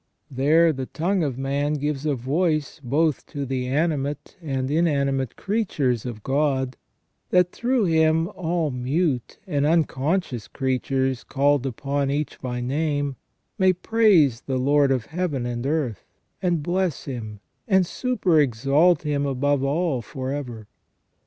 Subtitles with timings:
[0.31, 6.07] There the tongue of man gives a voice both to the animate and inanimate creatures
[6.07, 6.75] of God,
[7.29, 13.15] that through him all mute and unconscious creatures, called upon each by name,
[13.59, 16.03] may praise the Lord of Heaven and earth,
[16.41, 20.67] and bless Him, and superexalt Him above all for ever.